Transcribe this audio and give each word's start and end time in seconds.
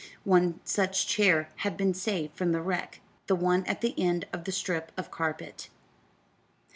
One 0.23 0.59
such 0.63 1.05
chair 1.05 1.49
had 1.57 1.77
been 1.77 1.93
saved 1.93 2.35
from 2.35 2.53
the 2.53 2.61
wreck 2.63 3.01
the 3.27 3.35
one 3.35 3.63
at 3.67 3.81
the 3.81 3.93
end 3.99 4.25
of 4.33 4.45
the 4.45 4.51
strip 4.51 4.91
of 4.97 5.11
carpet. 5.11 5.69